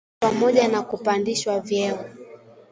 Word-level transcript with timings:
Tisa 0.19 0.33
pamoja 0.33 0.67
na 0.67 0.81
kupandishwa 0.81 1.59
vyeo 1.59 2.05